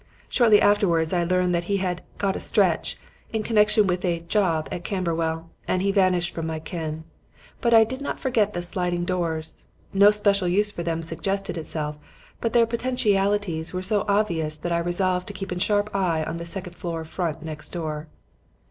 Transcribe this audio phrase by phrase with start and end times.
[0.29, 2.97] Shortly afterwards I learned that he had 'got a stretch'
[3.31, 7.03] in connection with a 'job' at Camberwell; and he vanished from my ken.
[7.61, 9.63] But I did not forget the sliding doors.
[9.93, 11.99] No special use for them suggested itself,
[12.39, 16.37] but their potentialities were so obvious that I resolved to keep a sharp eye on
[16.37, 18.07] the second floor front next door.